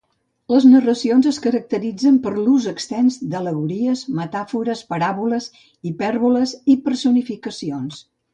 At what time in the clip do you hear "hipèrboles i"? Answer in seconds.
5.93-6.79